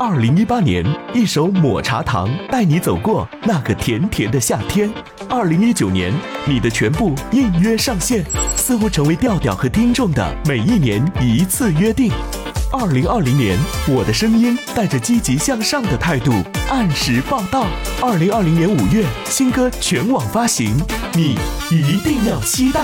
[0.00, 0.82] 二零一八年，
[1.12, 4.90] 一首抹茶糖带你走过那个甜甜的夏天。
[5.28, 6.10] 二零一九年，
[6.46, 8.24] 你的全部应约上线，
[8.56, 12.10] 似乎成为调调和听众的每一年一次约定。
[12.72, 13.58] 二零二零年，
[13.88, 16.32] 我的声音带着积极向上的态度
[16.70, 17.66] 按时报道。
[18.00, 20.74] 二零二零年五月，新歌全网发行，
[21.12, 21.36] 你
[21.70, 22.80] 一定要期待。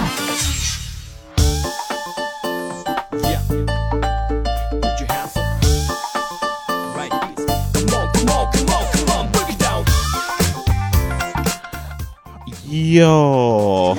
[12.77, 13.97] 哟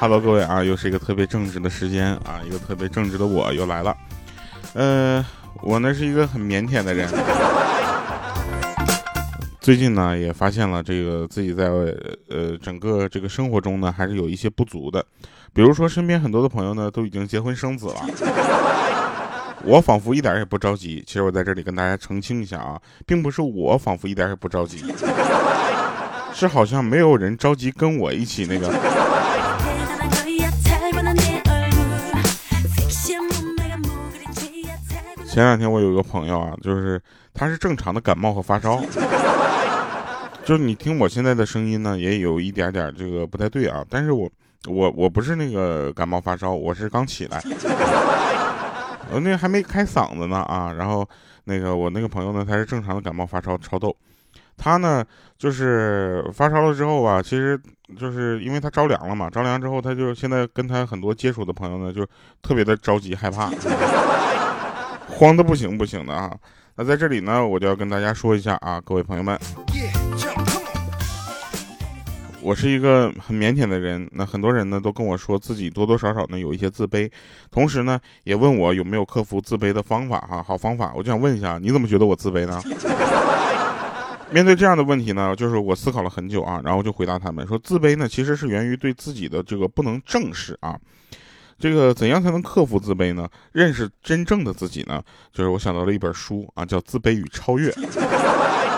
[0.00, 3.94] ，Hello，各位啊，又是一个特别正直的时间啊，一个特别正直的我又来了。
[4.72, 5.24] 呃，
[5.62, 7.08] 我呢是一个很腼腆的人，
[9.60, 11.66] 最近呢也发现了这个自己在
[12.28, 15.04] 呃整个这个生活中呢还是有一些不足的，
[15.52, 17.96] 比如说身边很多的朋友呢都已经结婚生子了，
[19.64, 21.04] 我仿佛一点也不着急。
[21.06, 24.84] 其实我在这里跟大家澄清一下啊，并不是我仿佛一点也不着急，
[26.34, 28.68] 是好像没有人着急跟我一起那个。
[35.26, 37.00] 前两天我有一个朋友啊，就是
[37.32, 38.80] 他是正常的感冒和发烧，
[40.44, 43.84] 就是你听我现在的声音呢，也有一点点这个不太对啊。
[43.88, 44.30] 但是我
[44.68, 47.42] 我我不是那个感冒发烧，我是刚起来，
[49.10, 50.72] 我那还没开嗓子呢啊。
[50.72, 51.08] 然后
[51.44, 53.96] 那个我那个朋友呢，他是正常的感冒发烧超逗，
[54.56, 55.04] 他呢
[55.36, 57.60] 就是发烧了之后吧，其实
[57.98, 62.06] 就是因为他着凉了嘛，着凉之后他就现在跟他很多接触的朋友呢，就
[62.42, 63.50] 特别的着急害怕。
[65.06, 66.34] 慌的不行不行的啊！
[66.74, 69.38] 那在这里呢，我就要跟大家说一下啊，各位朋友们，
[72.40, 74.08] 我是一个很腼腆的人。
[74.12, 77.08] 那很多人呢都跟我说自己多多少少呢有一些自卑，
[77.48, 80.92] 同时呢也问我有没有克服自卑的方法哈，好方法。
[80.96, 82.60] 我就想问一下，你怎么觉得我自卑呢？
[84.34, 90.76] 面对这样的问题呢，就是我思考了很久啊，然后就回答他们说，自卑呢其实是源于对自己的这个不能正视啊。
[91.56, 93.28] 这个怎样才能克服自卑呢？
[93.52, 95.00] 认识真正的自己呢？
[95.32, 97.70] 就是我想到了一本书啊，叫《自卑与超越》。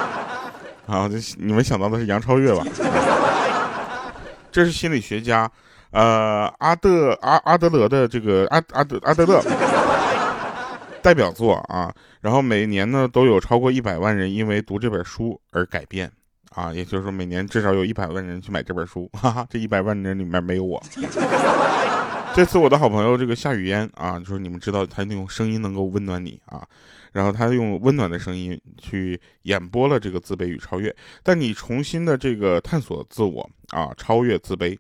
[0.87, 2.63] 啊，这你们想到的是杨超越吧？
[4.53, 5.51] 这是心理学家，
[5.91, 9.43] 呃，阿德阿阿德勒的这个阿阿德阿德勒
[11.01, 11.91] 代表作啊。
[12.27, 16.11] 然后每年呢都有超过一百万人因为读这本书而改变
[16.51, 19.09] 啊，也就是说每年至少有一百万人去买这本书。
[19.13, 20.83] 哈哈，这一百万人里面没有我。
[22.35, 26.67] 这次我的好朋友这个夏雨嫣啊，就是你们知道他那种声音能够温暖你啊，
[27.13, 30.93] 然后他用温暖的声音去演播了这个自卑与超越，
[31.23, 34.77] 但你重新的这个探索自我啊，超越自卑，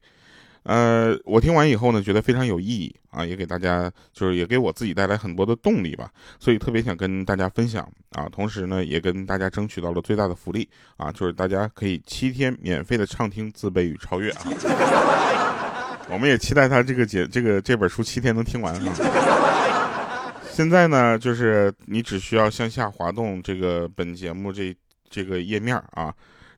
[0.68, 6.10] 呃，我听完以后呢，觉得非常有意义啊，也给大家就是也给我自己带来很多的动力吧，
[6.40, 14.42] 所以特别想跟大家分享啊，同时呢，也跟大家争取到了最大的福利啊，就是大家可以七天免费的畅听自卑与超越啊。
[16.10, 20.32] 我们也期待他这个节这个这本书七天能听完啊！
[20.50, 24.74] 现在呢，就是你只需要向下滑动这个本节目这
[25.08, 26.12] 这个页面啊，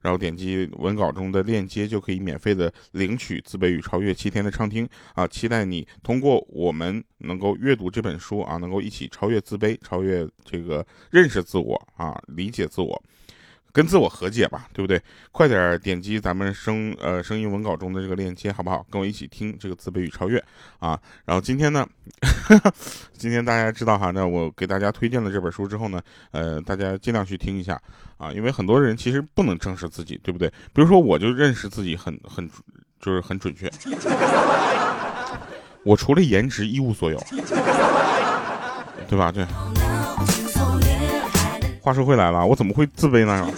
[0.09, 5.29] 然后点击文稿中的链接，就可以免费的领取《自卑与超越》七天的畅听啊！
[5.29, 13.03] 期待你通过我们能够阅读这本书啊，能够一起超越自卑，超越这个认识自我啊，理解自我。
[13.73, 15.01] 跟自我和解吧，对不对？
[15.31, 18.85] 快点点击咱们声呃声音文稿中的这个链接，好不好？
[18.91, 20.43] 跟我一起听这个自卑与超越
[20.79, 20.99] 啊！
[21.25, 21.87] 然后今天呢，
[23.17, 26.01] 今天大家知道哈，那我给大家推荐了这本书之后呢，
[26.33, 27.81] 呃，大家尽量去听一下
[28.17, 30.49] 啊，因为很多人其实不能正视自己，对不对？
[30.73, 32.49] 比如说我就认识自己很很
[33.01, 33.71] 就是很准确，
[35.85, 37.23] 我除了颜值一无所有，
[39.09, 39.31] 对吧？
[39.31, 39.47] 对。
[41.83, 43.51] 话说回来了，我怎么会自卑呢？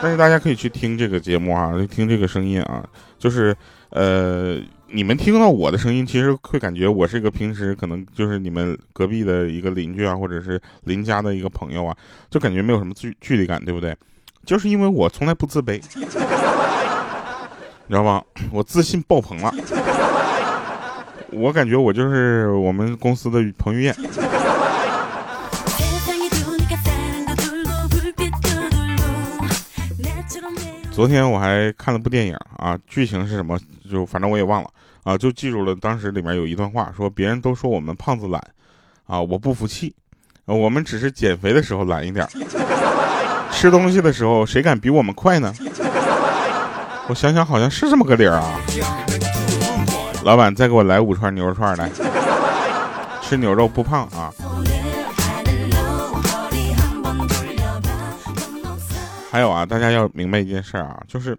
[0.00, 2.84] 但是大家可以去听这个节目啊，听这个声音啊，
[3.18, 3.54] 就是
[3.90, 4.58] 呃，
[4.88, 11.96] 你们听到我的声音，其实会感觉我是一个平时可能就是你们隔壁的一个邻居啊，或者是邻家的一个朋友啊，
[12.28, 13.96] 就感觉没有什么距距离感，对不对？
[14.44, 16.04] 就是因为我从来不自卑，你
[17.88, 18.20] 知道吗？
[18.50, 19.54] 我自信爆棚了，
[21.30, 23.94] 我感觉我就是我们公司的彭于晏。
[30.92, 33.58] 昨天我还看了部电影啊，剧情是什么？
[33.90, 34.68] 就反正我也忘了
[35.04, 38.40] 啊，就记住了当时里面有一段话，说别人都说我们胖子懒，
[39.06, 39.94] 啊，我不服气，
[40.44, 42.28] 我们只是减肥的时候懒一点，
[43.50, 45.52] 吃东西的时候谁敢比我们快呢？
[47.08, 48.60] 我想想好像是这么个理儿啊。
[50.24, 51.90] 老板再给我来五串牛肉串来，
[53.22, 54.30] 吃牛肉不胖啊。
[59.32, 61.34] 还有啊，大家要明白一件事啊，就是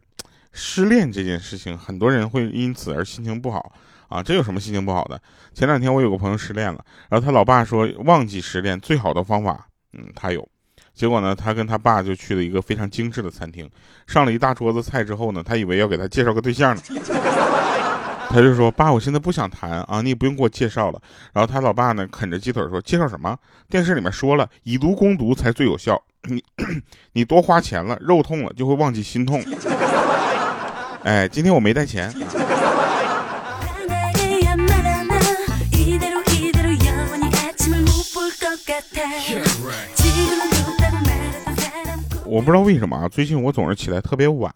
[0.51, 3.71] 失恋这件事情，很多人会因此而心情不好
[4.07, 4.23] 啊。
[4.23, 5.21] 这有什么心情不好的？
[5.53, 10.49] 前两天我有个朋友失恋了，然后他老爸说忘记失恋最好的方法，嗯，他有。
[10.95, 13.69] 结果呢，他跟他爸就去了一个非常精致的餐厅，
[14.07, 16.81] 上了一大桌子菜之后呢，他以为要给他介绍个对象呢，
[18.33, 20.99] 他就说：“爸，我现在不想谈啊，你也不用给我介绍了。”
[21.33, 23.37] 然后他老爸呢，啃着鸡腿说：“介绍什么？
[23.69, 26.01] 电视里面说了，以毒攻毒才最有效。
[26.23, 26.43] 你
[27.13, 29.39] 你多花钱了，肉痛了就会忘记心痛。
[31.03, 32.11] 哎，今天我没带钱。”
[42.25, 44.51] 我不知道为什么啊，最近我总是起来特别晚，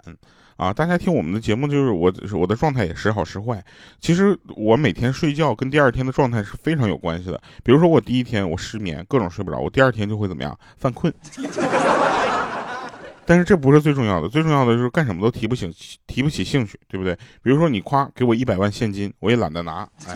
[0.57, 3.63] 啊，大家听我们的节目就是我我的状态也时好时坏。
[4.01, 7.39] 其实我每天睡觉跟第二天的状态是非常有关系的。
[7.63, 11.13] 比如说我第一天我失眠，各种睡不着，我第二天就会怎么样犯困。
[13.23, 15.71] 但是这不是最重要的，最重要的就是干什么都提不醒
[16.07, 17.13] 提不起兴趣，对不对？
[17.43, 20.15] 比如说你夸给我一百万现金，我也懒得拿，哎，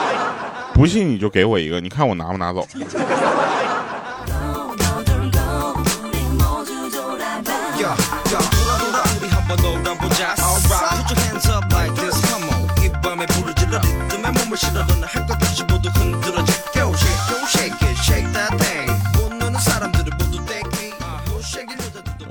[0.72, 2.66] 不信你就给我一个，你看我拿不拿走。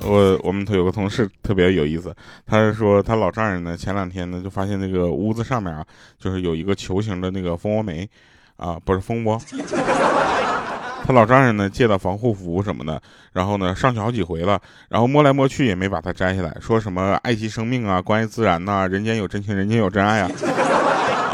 [0.10, 2.16] 我我们有个同事特别有意思，
[2.46, 5.86] 他是说他老丈人呢，前两天呢就发现那个屋子上面啊，
[6.18, 8.10] 就是有一个球形的那个蜂窝煤，
[8.56, 9.40] 啊，不是蜂窝。
[11.06, 13.02] 他老丈人呢借了防护服什么的，
[13.34, 14.60] 然后呢上去好几回了，
[14.90, 20.32] 然后摸来摸去也没把它摘下来，说什么爱惜生命啊，关爱自然呐，人间有真情，人间有真爱啊，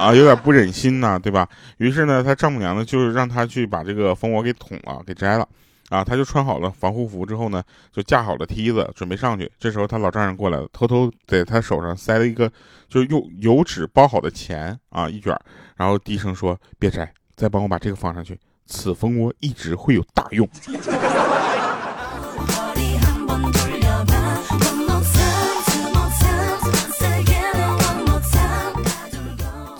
[0.03, 1.47] 啊，有点不忍心呐，对吧？
[1.77, 5.47] 于是呢，他丈母娘呢就是让他去把这个蜂窝给捅了，给摘了。
[5.89, 9.49] 啊，他就穿好了防护服之后呢，就架好了梯子，准备上去。
[9.59, 12.51] 这时候他老丈人过来了，偷偷在他手上塞了一个，
[12.89, 15.33] 就用油纸包好的钱啊，一卷，
[15.77, 18.37] 然后低声说：“别摘，再帮我把这个放上去。
[18.65, 20.47] 此蜂窝一直会有大用。”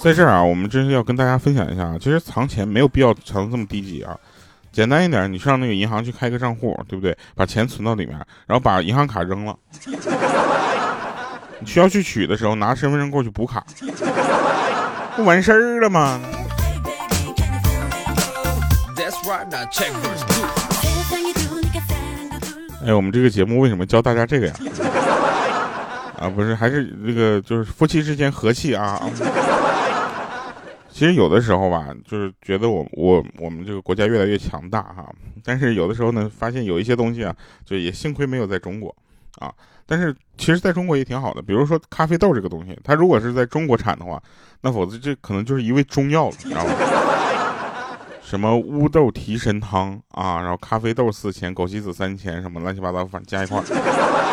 [0.04, 4.14] 在这儿啊，我们真是要跟大家分享一下啊，其实藏钱没有必要藏这么低级啊。
[4.70, 7.18] 简单一点，你上那个银行去开个账户，对不对？
[7.36, 9.56] 把钱存到里面，然后把银行卡扔了。
[11.60, 13.64] 你 需要去取的时候，拿身份证过去补卡，
[15.16, 16.20] 不完事儿了吗？
[22.86, 24.54] 哎，我们这个节目为什么教大家这个呀？
[26.20, 29.02] 啊，不是，还是这个，就是夫妻之间和气啊。
[31.04, 35.14] 其实有的时候吧，就是觉得我我我们这个国家越来越强大哈，
[35.44, 37.36] 但是有的时候呢，发现有一些东西啊，
[37.66, 38.96] 就也幸亏没有在中国，
[39.40, 39.54] 啊，
[39.86, 41.42] 但是其实在中国也挺好的。
[41.42, 44.18] 比如说咖啡豆这个东西，它如果是在中国产的话，
[44.62, 46.72] 那否则这可能就是一味中药了，你知道吗？
[48.24, 53.64] 什么乌豆提神汤啊，然后咖啡豆四钱，枸杞子三钱，什么乱七八糟，反正加一块儿。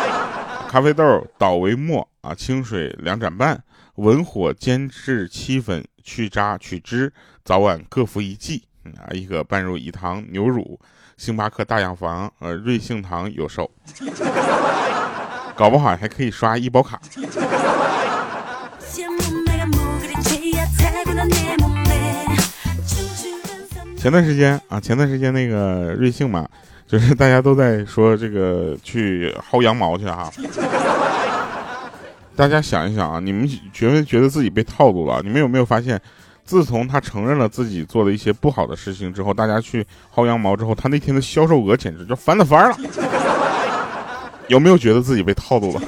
[0.71, 3.61] 咖啡豆捣为末啊，清水两盏半，
[4.01, 5.85] 文火煎至七分。
[6.03, 7.13] 去渣取汁，
[7.45, 8.63] 早晚各服一剂
[8.97, 9.13] 啊！
[9.13, 10.79] 一个拌入饴糖牛乳，
[11.15, 13.69] 星巴克大养房呃瑞幸堂有售，
[15.55, 16.99] 搞不好还可以刷医保卡。
[23.95, 26.49] 前段时间啊，前段时间那个瑞幸嘛，
[26.87, 30.31] 就是大家都在说这个去薅羊毛去哈。
[32.41, 35.21] 大家想一想啊，你们觉没觉得自己被套路了？
[35.23, 36.01] 你们有没有发现，
[36.43, 42.77] 自从他承认了自己做了一些不好的事情之后，大家去薅羊毛之后，他那天的销售额简直就翻了番了。
[44.47, 45.81] 有没有觉得自己被套路了？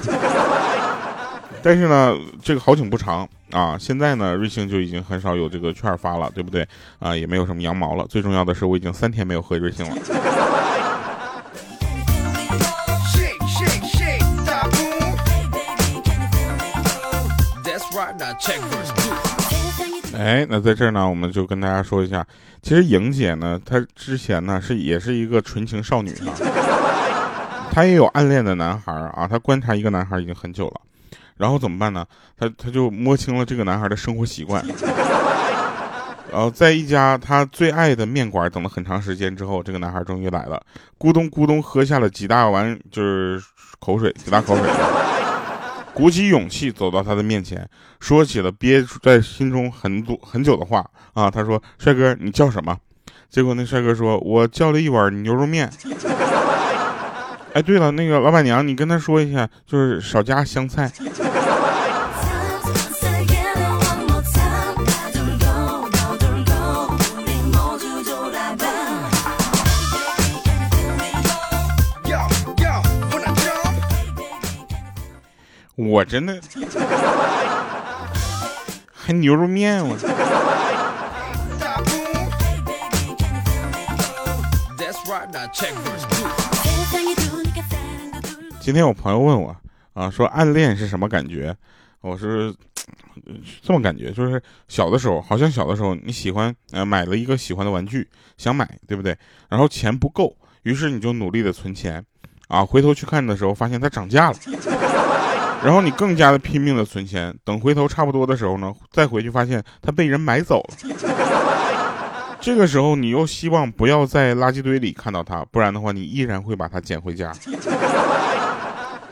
[1.64, 6.64] 但是呢，这个好景不长啊，现在呢，瑞幸就已经很少有这个券发了，对不对？
[7.00, 8.06] 啊，也没有什么羊毛了。
[8.08, 9.96] 最重要的是，我已经三天没有喝瑞幸了。
[20.16, 22.26] 哎，那在这儿呢，我们就跟大家说一下，
[22.62, 26.34] 其实莹姐呢，她之前呢是也是一个纯情少女啊，
[27.72, 30.82] 她也有暗恋的男孩啊，她观察一个男孩已经很久了，
[31.38, 32.06] 然后怎么办呢？
[32.38, 34.64] 她她就摸清了这个男孩的生活习惯，
[36.32, 40.62] 然后在一家她最爱的面馆等了很长时间之后，这个男孩终于来了，
[41.00, 43.42] 咕咚咕咚喝下了几大碗就是
[43.80, 44.66] 口水，几大口水。
[45.94, 47.70] 鼓起勇气走到他的面前，
[48.00, 50.84] 说起了憋在心中很多很久的话
[51.14, 51.30] 啊。
[51.30, 52.76] 他说：“帅哥，你叫什么？”
[53.30, 55.72] 结果那帅哥说：“我叫了一碗牛肉面。
[57.54, 60.92] ”哎，对了，那个老板娘，你跟他说一下，就是少加香菜。
[75.94, 76.42] 我真的
[78.92, 79.96] 还牛肉面我。
[88.60, 89.56] 今天我朋友问我
[89.94, 91.56] 啊，说暗恋是什么感觉？
[92.02, 92.52] 我是
[93.62, 98.10] 这么感觉，就是小的时候，好像小的时候你喜欢呃买了一个喜欢的玩具，
[98.40, 99.16] 想买对不对？
[99.48, 102.04] 然后钱不够，于是你就努力的存钱，
[102.48, 104.38] 啊，回头去看的时候发现它涨价了。
[105.64, 110.76] 然后你更加的拼命的存钱，等回头差不多的时候呢，再回去发现他被人买走了。
[112.42, 117.32] 这个时候你又希望不要在垃圾堆里看到他，不然的话你依然会把他捡回家。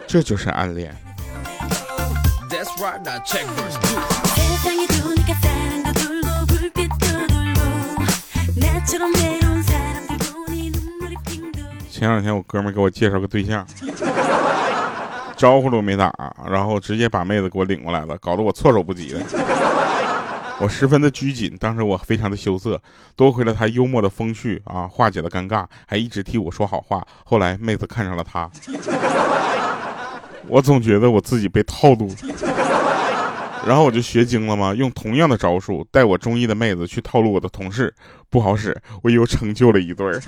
[0.06, 0.94] 这就是暗恋。
[11.90, 13.66] 前两天我哥们给我介绍个对象。
[15.42, 16.14] 招呼都没打，
[16.48, 19.20] 然后直接把妹子给我领过来了，搞得我措手不及的。
[20.60, 22.80] 我十分的拘谨，当时我非常的羞涩。
[23.16, 27.04] 多亏了他幽默的风趣啊，化解了尴尬，还一直替我说好话。
[27.26, 28.48] 后来妹子看上了他，
[30.48, 32.08] 我总觉得我自己被套路。
[33.66, 37.92] 然后我就学精了嘛，用同样的招数带我中意的妹子去套路我的同事，
[38.30, 40.22] 不好使，我又成就了一对儿。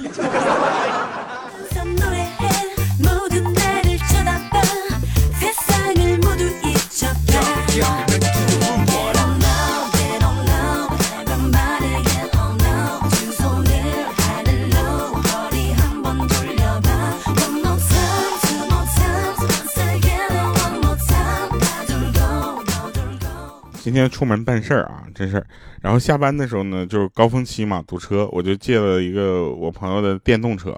[23.93, 25.45] 今天出门办事儿啊，这事儿。
[25.79, 30.75] 然后下班的时候呢，就是高峰期嘛，堵车，我就借了一个我朋友的电动车，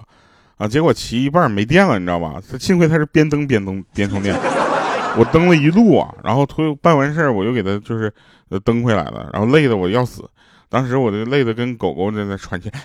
[0.58, 2.34] 啊，结果骑一半没电了，你知道吧？
[2.46, 4.36] 他幸亏他是边蹬边蹬边充电，
[5.16, 8.12] 我蹬了一路啊，然后推办完事儿，我又给他就是
[8.62, 10.28] 蹬回来了，然后累的我要死，
[10.68, 12.70] 当时我就累的跟狗狗在那喘气。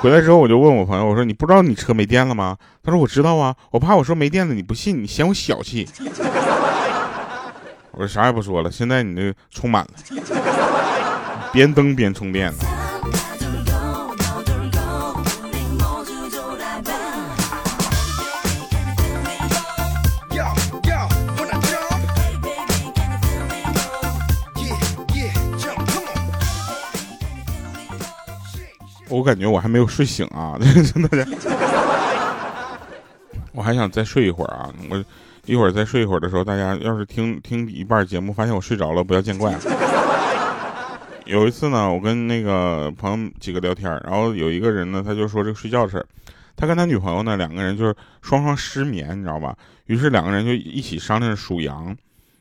[0.00, 2.56] 回来之后我就问我朋友，我说你不知道你车没电了吗？
[2.82, 5.86] 他说我知道啊，我怕我说没电了你不信，你嫌我小气。
[8.00, 9.90] 我啥也不说了，现在你这充满了，
[11.52, 12.58] 边蹬边充电呢。
[29.08, 31.26] 我感觉我还没有睡醒啊， 真的，
[33.52, 35.04] 我还想再睡一会儿啊，我。
[35.48, 39.54] 一会儿再睡一会儿的时候，大家要是听听一半节目，发现我睡着了，不要见怪。
[41.24, 46.04] 有一次呢，我跟那个朋友几个聊天，然后有一个人呢，他就说这个睡觉的事儿。
[46.54, 49.56] 他跟他女朋友呢，两个人就是双双失眠，你知道吧？
[49.86, 51.96] 于是两个人就一起商量数羊。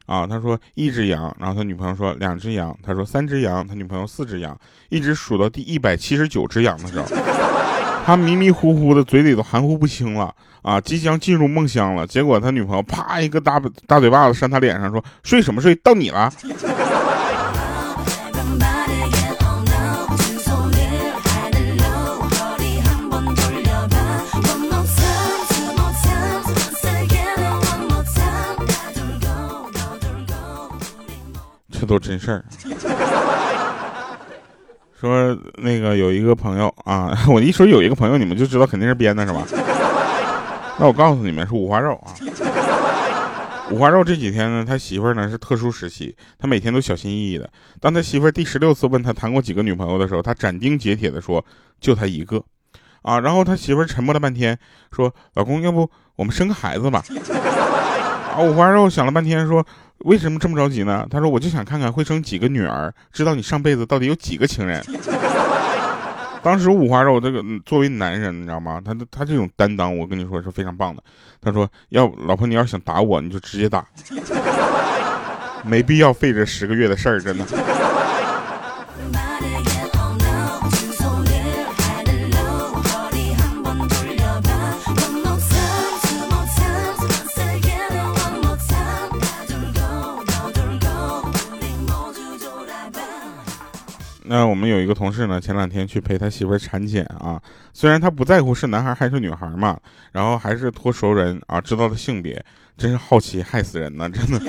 [0.06, 4.58] 啊，他说一只羊，然后他女朋友说两只羊，他说三只羊，他女朋友四只羊，
[4.90, 7.06] 一直数到第一百七十九只羊的时候，
[8.08, 10.34] 他迷迷糊糊的，嘴里都含糊不清了。
[10.62, 15.76] 啊，即将进入梦乡了，结果他女朋友啪一个大大嘴巴子扇他脸上，说：“睡什么睡？
[15.76, 16.32] 到你了。”
[31.70, 32.46] 这都真事儿。
[35.00, 39.44] 说那个有一个朋友啊， 我一说有一个朋友，你们就知道肯定是编的，是吧？
[40.80, 42.14] 那我告诉你们是五花肉啊，
[43.70, 47.48] 五花肉这几天呢，他媳妇儿呢是特殊时期，他每天都小心翼翼的。
[47.80, 51.44] 当他媳妇儿第十六次问他谈过几个女朋友的时候，他斩钉截铁的说
[51.80, 52.44] 就他一个，
[53.04, 54.58] 啊，然后他媳妇儿沉默了半天，
[54.92, 57.04] 说老公要不我们生个孩子吧？
[58.36, 59.66] 啊，五花肉想了半天说
[60.00, 61.06] 为什么这么着急呢？
[61.10, 64.84] 他说我就想看看会生几个女儿，知道你上辈子到底有几个情人。
[66.44, 68.82] 当时五花肉这个作为男人，你知道吗？
[68.86, 71.04] 他他这种担当，我跟你说是非常棒的。
[71.42, 73.86] 他说：“要老婆，你要想打我，你就直接打，
[75.66, 77.46] 没必要费这十个月的事儿，真的。”
[94.58, 94.68] 们。
[94.68, 97.40] 们有一个同事呢，前两天去陪他媳妇儿产检啊，
[97.74, 99.78] 虽然他不在乎是男孩还是女孩嘛，
[100.12, 102.44] 然后还是托熟人啊知道了性别，
[102.76, 104.42] 真是好奇害死人呢，真的。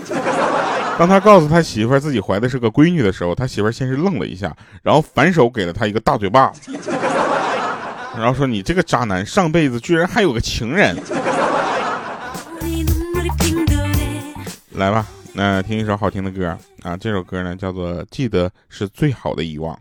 [0.98, 6.50] 当他告诉他媳妇儿自己怀的是个闺女的时候，他媳妇儿先是愣了一下，然后反手给了他一个大嘴巴，
[8.16, 10.96] 然后说：“你这个渣男，上辈子居然还有个情人。”
[14.72, 15.06] 来吧。
[15.34, 19.76] 那听一首好听的歌啊，这首歌呢叫做《记得是最好的遗忘》。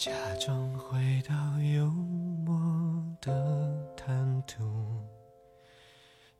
[0.00, 1.84] 假装回到幽
[2.46, 2.58] 默
[3.20, 4.64] 的坦途，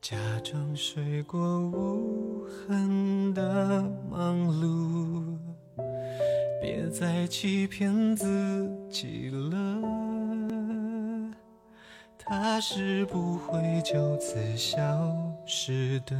[0.00, 5.36] 假装睡过无痕的忙碌，
[6.62, 9.82] 别再欺骗自己了，
[12.16, 14.80] 他是不会就此消
[15.44, 16.16] 失的。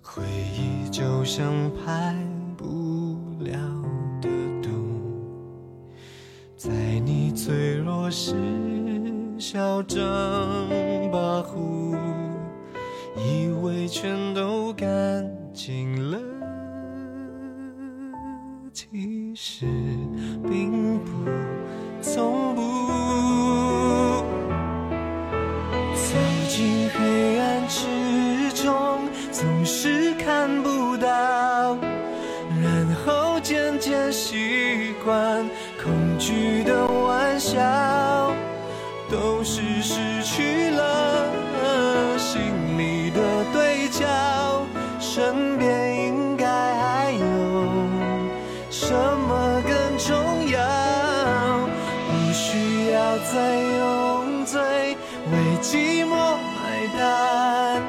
[0.00, 0.22] 回
[0.56, 2.14] 忆就像拍
[2.56, 3.81] 不了。
[6.62, 6.70] 在
[7.04, 8.36] 你脆弱时
[9.36, 9.98] 嚣张
[11.10, 11.98] 跋扈，
[13.16, 16.20] 以为全都干净了，
[18.72, 19.66] 其实
[20.48, 20.91] 并
[53.32, 57.82] 在用嘴为寂寞买单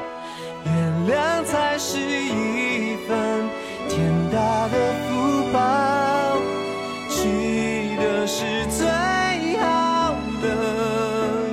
[0.64, 0.72] 原
[1.06, 3.46] 谅才是一份
[3.86, 6.40] 天大的福报
[7.10, 8.88] 记得是最
[9.58, 10.46] 好的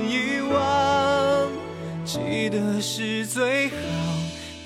[0.08, 1.50] 遗忘
[2.02, 3.74] 记得是最好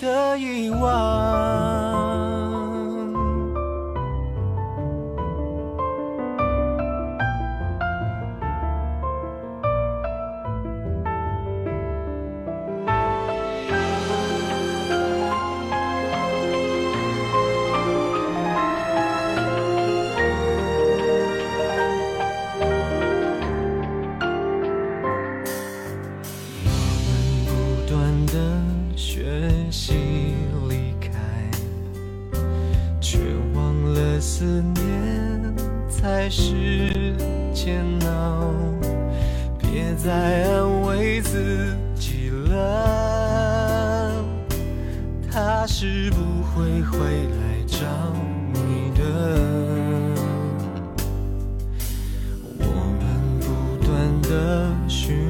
[0.00, 1.75] 的遗忘
[54.88, 55.25] 其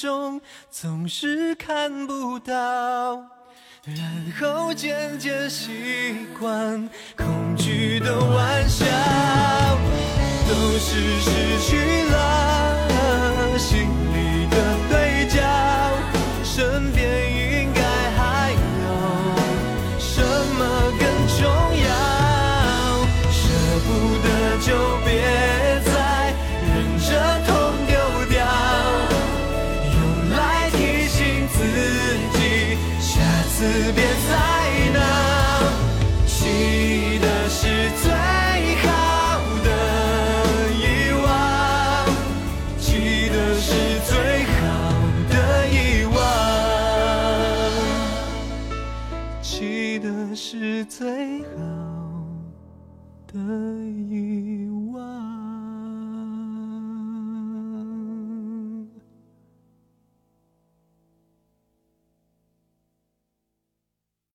[0.00, 2.54] 中总是看不到，
[3.84, 8.86] 然后渐渐习惯恐惧的玩笑，
[10.48, 14.56] 都是失去了心里的
[14.88, 15.42] 对焦，
[16.44, 16.92] 身